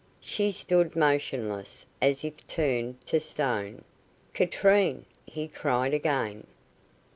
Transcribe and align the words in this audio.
She 0.19 0.51
stood 0.51 0.95
motionless, 0.95 1.85
as 2.01 2.23
if 2.23 2.47
turned 2.47 3.05
to 3.05 3.19
stone. 3.19 3.83
"Katrine!" 4.33 5.05
he 5.27 5.47
cried 5.47 5.93
again. 5.93 6.47